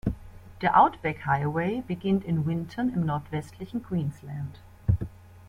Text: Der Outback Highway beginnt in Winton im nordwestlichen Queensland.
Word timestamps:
Der 0.63 0.79
Outback 0.81 1.27
Highway 1.27 1.83
beginnt 1.87 2.23
in 2.25 2.47
Winton 2.47 2.91
im 2.91 3.05
nordwestlichen 3.05 3.83
Queensland. 3.83 4.59